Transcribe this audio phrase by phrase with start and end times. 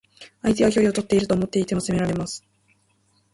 [0.41, 2.43] 相手は距離をとっていると思っていても攻められます。